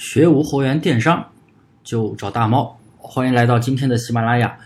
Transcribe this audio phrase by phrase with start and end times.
[0.00, 1.30] 学无货源电商
[1.84, 4.58] 就找大猫，欢迎来到今天的喜马拉雅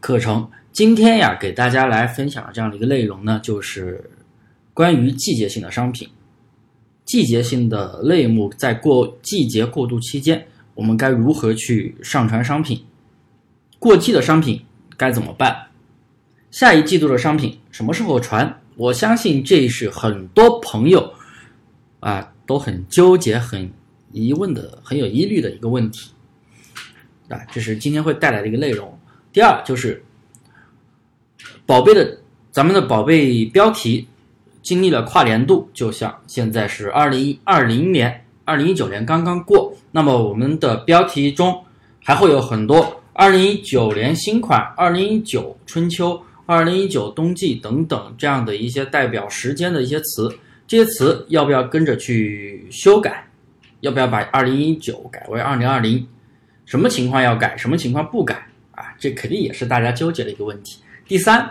[0.00, 0.50] 课程。
[0.72, 4.10] 今天呀，给大家来分享这样的一个内容呢，就是
[4.72, 6.08] 关于季节性的商品。
[7.04, 12.82] 季节性的类目在过季节过渡期间，我们该如何去上传商品？
[13.78, 14.64] 过季的商品
[14.96, 15.66] 该怎么办？
[16.50, 18.58] 下一季度的商品什么时候传？
[18.76, 21.12] 我相信这是很多朋友
[22.00, 23.70] 啊都很纠结、很。
[24.12, 26.10] 疑问的很有疑虑的一个问题，
[27.28, 28.98] 啊，这是今天会带来的一个内容。
[29.32, 30.02] 第二就是
[31.66, 32.18] 宝贝的
[32.50, 34.08] 咱们的宝贝标题
[34.62, 41.64] 经历了跨年度，就像现在是二零二零年、二零一九年刚刚过，那么我们的标题中
[42.02, 50.32] 还会有很多二零一九年新款、二零一九春秋、二零一九冬季等等这样的一些代表时间的一些词，
[50.66, 53.27] 这些词要不要跟着去修改？
[53.80, 56.06] 要不要把二零一九改为二零二零？
[56.66, 57.56] 什么情况要改？
[57.56, 58.46] 什么情况不改？
[58.72, 60.80] 啊，这肯定也是大家纠结的一个问题。
[61.06, 61.50] 第三，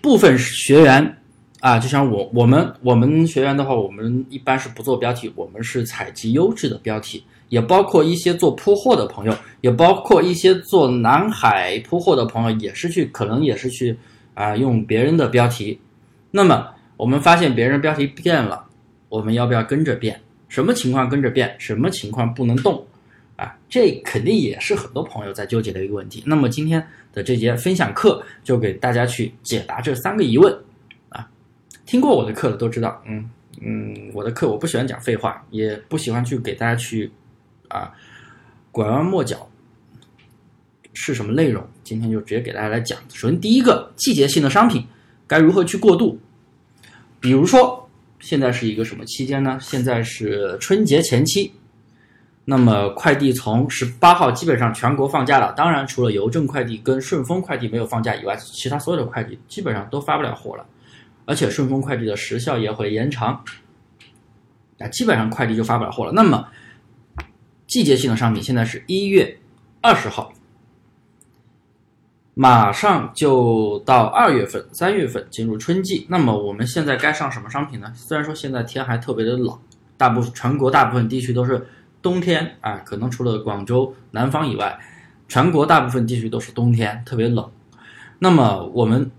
[0.00, 1.18] 部分学员
[1.60, 13.96] 啊，就像我我们我们学员的话，我们一般是不做标题，我们是采集优质的标题，也包括一些做铺货的朋友，也包括一些做南海铺货的朋友，也是去可能也是去
[14.34, 15.78] 啊用别人的标题。
[16.30, 18.67] 那么我们发现别人标题变了。
[19.08, 20.20] 我们要不要跟着变？
[20.48, 21.54] 什么情况跟着变？
[21.58, 22.86] 什么情况不能动？
[23.36, 26.22] 啊，这肯定也是很多朋友在纠结的一个问题。
[26.26, 30.52] 那么今天的这节分享课就给大家去解答这三个疑问。
[31.10, 31.28] 啊，
[31.86, 37.10] 听过我的课的都知道，嗯嗯，我的课我不喜欢讲废话，也不喜欢去给大家去
[37.68, 37.92] 啊
[38.72, 39.48] 拐弯抹角。
[40.94, 41.64] 是什么内容？
[41.84, 42.98] 今天就直接给大家来讲。
[43.10, 44.84] 首先第一个，季节性的商品
[45.26, 46.18] 该如何去过渡？
[47.20, 47.87] 比如说。
[48.20, 49.58] 现在是一个什么期间呢？
[49.60, 51.52] 现在是春节前期，
[52.44, 55.52] 那么快递从十八号基本上全国放假了。
[55.52, 60.66] 当然，除了邮政快递跟顺丰快递没有放假以外，其他所有的快递基本上都发不了货了。
[61.26, 63.44] 而且顺丰快递的时效也会延长，
[64.78, 66.12] 那，基本上快递就发不了货了。
[66.12, 66.48] 那么
[67.66, 69.38] 季节性的商品现在是一月
[69.82, 70.32] 二十号。
[72.40, 77.92] 马上就到二月份、三月份进入春季，那么我们现在该上什么商品呢？
[77.96, 79.58] 虽然说现在天还特别的冷，
[79.96, 81.66] 大部分全国大部分地区都是
[82.00, 84.78] 冬天啊，可能除了广州南方以外，
[85.26, 87.50] 全国大部分地区都是冬天，特别冷。
[88.20, 89.10] 那么我们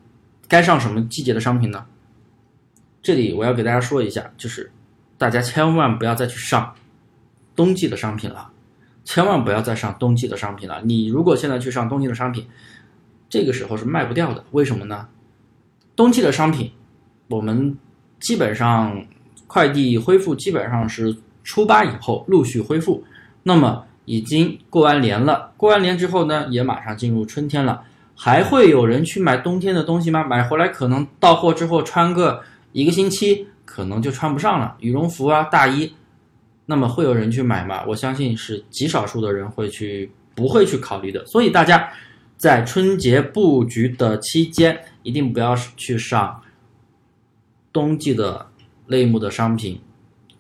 [0.48, 1.86] 该上什么季节的商品呢？
[3.02, 4.72] 这里我要给大家说一下，就是
[5.18, 6.74] 大家千万不要再去上
[7.54, 8.50] 冬季的商品了，
[9.04, 10.82] 千万不要再上冬季的商品了。
[10.86, 12.48] 你如果现在去上冬季的商品，
[13.30, 15.08] 这个时候是卖不掉的，为什么呢？
[15.96, 16.72] 冬季的商品，
[17.28, 17.78] 我们
[18.20, 19.06] 基本上
[19.46, 23.04] 快递恢复基本上是初八以后陆续恢复。
[23.44, 27.84] 那么已经过完年了，过完年之后呢，也马上进入春天了，
[28.16, 30.24] 还会有人去买冬天的东西吗？
[30.24, 32.42] 买回来可能到货之后穿个
[32.72, 35.94] 一个星期，可能就穿不上了，羽绒服啊、大衣，
[36.66, 37.84] 那么会有人去买吗？
[37.88, 41.24] 我相信是极少数的人会去，不会去考虑的。
[41.28, 41.88] 所以大家。
[42.40, 46.42] 在春节布局的期间，一定不要去上
[47.74, 48.48] 冬季的
[48.88, 49.78] 类目的商品，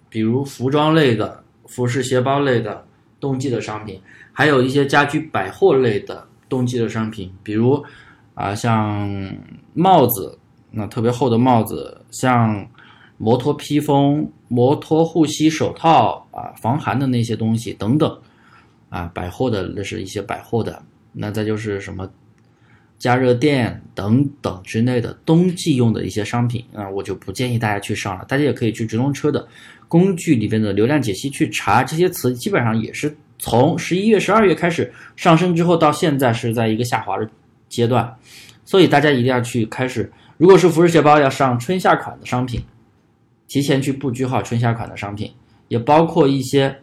[0.07, 2.87] 比如服装类的、服饰鞋包类的
[3.19, 4.01] 冬季的商品，
[4.31, 7.83] 还有一些家居百货类的冬季的商品，比如
[8.33, 9.35] 啊，像
[9.73, 10.39] 帽子，
[10.71, 12.65] 那特别厚的帽子，像
[13.17, 18.17] 摩托披风、摩托护膝手套啊，防寒的那些东西等等，
[18.87, 20.81] 啊，百货的那是一些百货的。
[21.13, 22.09] 那再就是什么
[22.97, 28.25] 加热垫等等之类的冬季用的一些商品啊，我就不建议大家去上了。
[28.27, 29.47] 大家也可以去直通车的
[29.87, 37.29] 工具里边的流量解析去查这些词，基本上也是从十一月、十二月开始上升之后，到现在是在一个下滑的
[37.69, 38.13] 阶段。
[38.65, 42.61] 所以大家一定要去开始，如果是服饰鞋包要上春夏款的商品，
[43.47, 45.33] 提前去布局好春夏款的商品，
[45.69, 46.79] 也包括一些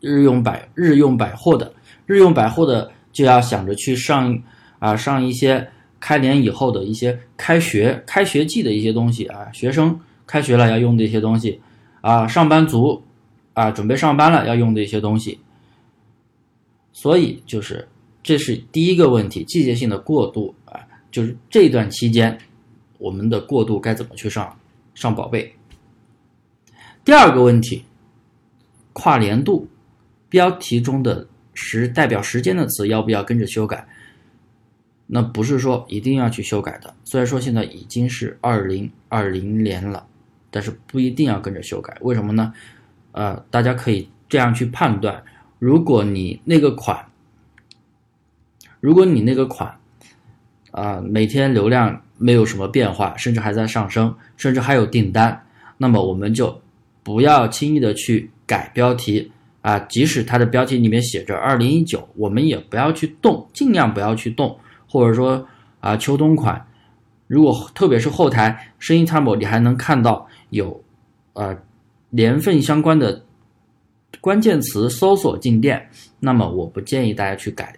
[0.00, 1.72] 日用百日用百货的。
[2.06, 4.42] 日用百货的就要想着去上
[4.78, 5.68] 啊上一些
[6.00, 11.60] 开年以后的一些开学开学季的一些东西啊，学生开学了要用的一些东西
[12.00, 13.02] 啊，上班族
[13.54, 15.38] 啊准备上班了要用的一些东西。
[16.92, 17.88] 所以就是
[18.22, 22.36] 这是第一个问题，季节性的过渡啊，就是这段期间
[22.98, 24.58] 我们的过渡该怎么去上
[24.94, 25.54] 上宝贝。
[27.04, 27.84] 第二个问题，
[28.92, 29.68] 跨年度
[30.28, 31.26] 标题中的。
[31.54, 33.86] 时代表时间的词要不要跟着修改？
[35.06, 36.94] 那不是说一定要去修改的。
[37.04, 40.06] 虽然说现在已经是二零二零年了，
[40.50, 41.94] 但是不一定要跟着修改。
[42.00, 42.54] 为什么呢？
[43.10, 45.22] 呃，大家可以这样去判断：
[45.58, 47.04] 如果你那个款，
[48.80, 49.78] 如果你那个款，
[50.70, 55.44] 啊，每天流量没有什么变化，甚至还在上升，甚至还有订单，
[55.76, 56.62] 那么我们就
[57.02, 59.30] 不要轻易的去改标题
[59.62, 65.46] 啊，即使它的标题里面写着二零一九，我们也不要去动，尽量不要去动，或者说
[65.80, 66.66] 啊，秋冬款，
[67.28, 70.82] 如果特别是后台声音参谋，你还能看到有
[71.32, 71.56] 呃
[72.10, 73.24] 年份相关的
[74.20, 75.88] 关键词搜索进店，
[76.20, 77.74] 那么我不建议大家去改。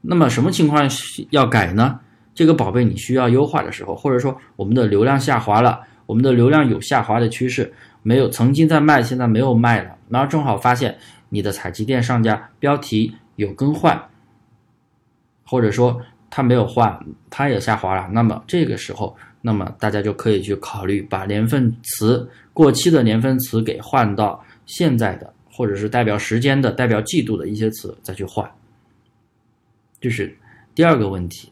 [0.00, 0.88] 那么什么情况
[1.30, 1.98] 要改呢？
[2.34, 7.72] 这个宝贝你需要优化的时候，或者说我们的流量下滑了，我们的流量有下滑的趋势，
[8.04, 10.96] 没有曾经在卖，现在没有卖了，然后正好发现
[11.30, 14.00] 你的采集店上架标题有更换，
[15.44, 28.48] 或者说它没有换，它也下滑了，那么这个时候，那么大家就可以去考虑把年份词过期的年份词给换到现在的，或者是代表时间的、代表季度的一些词再去换，
[29.98, 30.36] 这是
[30.74, 31.50] 第二个问题。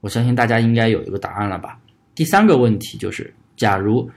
[0.00, 1.78] 我相信大家应该有一个答案了吧？
[2.14, 4.10] 第三个问题就是，假如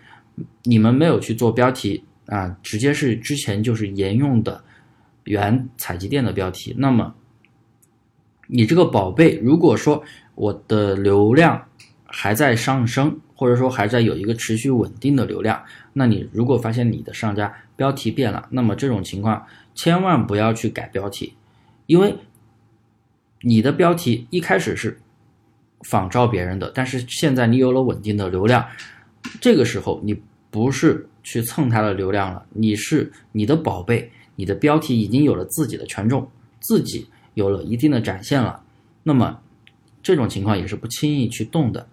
[0.63, 4.63] 你们没有去做标题啊，直接是之前就是沿用的
[5.24, 7.15] 原采集店的标题，那么
[8.47, 10.03] 你这个宝贝，如果说
[10.36, 11.68] 我的流量
[12.06, 15.63] 还在上升，或者说还在有一个持续稳定的流量，
[15.94, 21.33] 那你如果发现你的上家标题变了，那么这种情况千万不要去改标题，
[21.85, 22.15] 因为
[23.42, 25.00] 你的标题一开始是。
[25.83, 28.65] 仿照别人的，但是现在你有了稳定的流量，
[29.39, 36.30] 这个时候你不是去蹭他的流量了，你是你的宝贝，你的标题已经有了自己的权重，
[36.60, 38.63] 自己有了一定的展现了，
[39.04, 39.40] 那么
[40.01, 41.88] 这种情况也是不轻易去动的。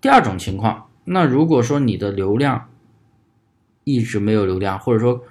[0.00, 2.68] 第二种情况，那如果说你的流量
[3.84, 5.22] 一直没有流量，或者说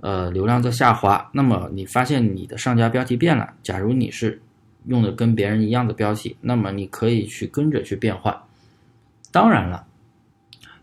[0.00, 4.40] 呃流量在下滑，那么你发现你的上家标题变了，假如你是。
[4.86, 8.34] 用的跟别人一样的标题，那么你可以去跟着去变换。
[9.30, 9.86] 当然了，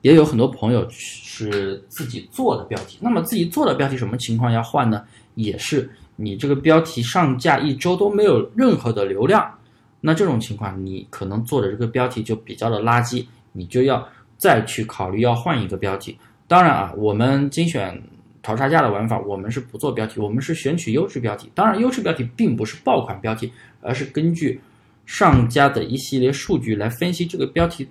[0.05, 2.99] 也有很多朋友是自己做的标题。
[3.01, 5.03] 那么自己做的标题什么情况要换呢？
[5.33, 9.51] 也是你这个标题上架一周都没有任何的流量，
[9.99, 14.07] 那这种情况你可能做的这个标题就比较的垃圾，你就要
[14.37, 16.15] 再去考虑要换一个标题。
[16.47, 17.99] 当然啊，我们精选。
[18.43, 21.49] 淘差价的玩法，我们是不做标题，我们是选取优质标题。
[21.55, 24.61] 当然，优质标题并不是爆款标题，而是根据
[25.07, 27.87] 上家的一系列数据来分析这个标题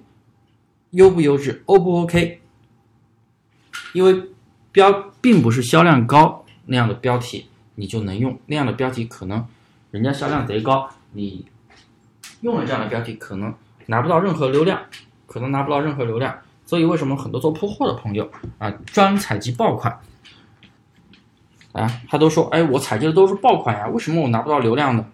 [0.94, 2.40] 优不优质，O 不 OK。
[3.92, 4.30] 因为
[4.72, 9.46] 标并不是销量高那样的标题你就能用，那样的标题可能
[9.90, 11.46] 人家销量贼高，你
[12.40, 13.54] 用了这样的标题可能
[13.86, 14.80] 拿不到任何流量，
[15.26, 16.36] 可能拿不到任何流量。
[16.66, 20.00] 所以为什么很多做铺货的朋友啊，专采集爆款？
[21.72, 25.04] 啊，他都说，哎，我采集的都是爆款呀，为什么我拿不到流量呢？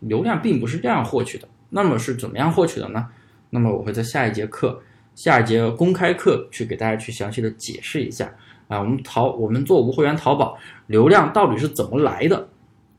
[0.00, 3.08] 流量并不是这样获取的，那么是怎么样获取的呢？
[3.50, 4.82] 那么我会在下一节课、
[5.20, 8.32] 下一节公开课去给大家去详细的解释一下。
[8.68, 10.56] 啊，我们淘，我们做无会员淘宝，
[10.86, 12.48] 流量到底是怎么来的？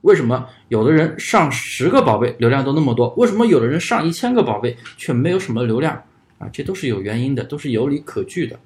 [0.01, 3.09] 为什么有的人上十个宝贝流量都那么多？
[3.15, 5.99] 为什么有的人上一千个宝贝却没有什么流量？
[6.37, 8.59] 啊，这都是有原因的，都是有理可据的。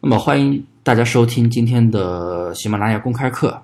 [0.00, 0.66] 那么欢迎。
[0.82, 3.62] 大家收听今天的喜马拉雅公开课，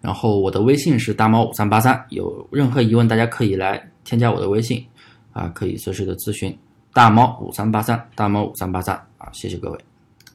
[0.00, 4.84] 然后我的微信是大猫五三八三，有任何疑问大家可以来添加我的微信，
[5.32, 6.54] 啊，可以随时的咨询
[6.94, 9.84] 大猫五三八三，大猫五三八三，啊，谢谢各位。